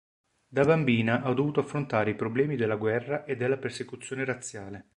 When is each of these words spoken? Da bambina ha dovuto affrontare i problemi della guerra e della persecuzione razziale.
Da 0.47 0.65
bambina 0.65 1.21
ha 1.21 1.31
dovuto 1.31 1.59
affrontare 1.59 2.09
i 2.09 2.15
problemi 2.15 2.55
della 2.55 2.75
guerra 2.75 3.23
e 3.23 3.35
della 3.35 3.57
persecuzione 3.57 4.25
razziale. 4.25 4.87